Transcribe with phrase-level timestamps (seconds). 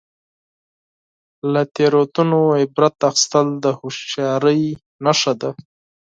[1.53, 4.61] •له تیروتنو عبرت اخیستل د هوښیارۍ
[5.05, 5.49] نښه ده.